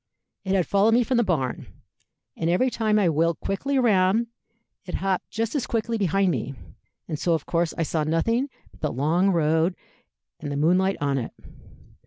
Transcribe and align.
It 0.43 0.55
had 0.55 0.65
followed 0.65 0.95
me 0.95 1.03
from 1.03 1.17
the 1.17 1.23
barn, 1.23 1.67
and 2.35 2.49
every 2.49 2.71
time 2.71 2.97
I 2.97 3.07
wheeled 3.07 3.39
quickly 3.39 3.77
round, 3.77 4.25
it 4.83 4.95
hopped 4.95 5.29
just 5.29 5.53
as 5.53 5.67
quickly 5.67 5.95
behind 5.99 6.31
me, 6.31 6.55
and 7.07 7.19
so 7.19 7.35
of 7.35 7.45
course 7.45 7.71
I 7.77 7.83
saw 7.83 8.03
nothing 8.03 8.49
but 8.71 8.81
the 8.81 8.91
long 8.91 9.29
road 9.29 9.75
and 10.39 10.51
the 10.51 10.57
moonlight 10.57 10.97
on 11.01 11.19
it. 11.19 11.33